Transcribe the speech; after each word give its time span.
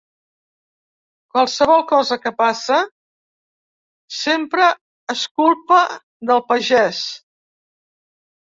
Qualsevol 1.35 1.83
cosa 1.91 2.17
que 2.23 2.31
passa, 2.39 2.79
sempre 4.21 4.65
és 5.17 5.27
culpa 5.43 5.81
del 6.33 6.45
pagès. 6.51 7.07